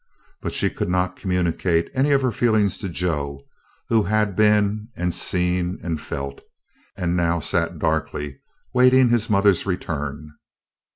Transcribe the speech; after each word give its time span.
But 0.41 0.55
she 0.55 0.71
could 0.71 0.89
not 0.89 1.15
communicate 1.15 1.91
any 1.93 2.09
of 2.11 2.23
her 2.23 2.31
feeling 2.31 2.69
to 2.69 2.89
Joe, 2.89 3.43
who 3.89 4.01
had 4.01 4.35
been 4.35 4.87
and 4.95 5.13
seen 5.13 5.77
and 5.83 6.01
felt, 6.01 6.41
and 6.97 7.15
now 7.15 7.39
sat 7.39 7.77
darkly 7.77 8.39
waiting 8.73 9.09
his 9.09 9.29
mother's 9.29 9.67
return. 9.67 10.31